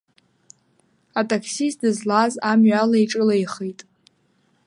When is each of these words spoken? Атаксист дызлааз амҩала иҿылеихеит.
Атаксист 1.19 1.79
дызлааз 1.81 2.33
амҩала 2.51 2.97
иҿылеихеит. 3.03 3.79